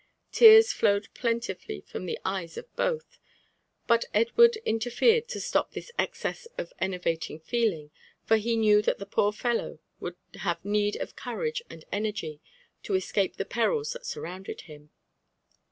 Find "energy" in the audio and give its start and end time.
11.91-12.41